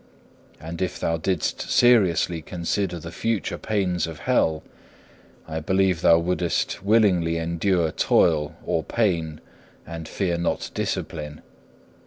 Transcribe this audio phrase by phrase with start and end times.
[0.59, 4.63] And if thou didst seriously consider the future pains of hell,
[5.47, 9.41] I believe thou wouldest willingly endure toil or pain
[9.85, 11.43] and fear not discipline.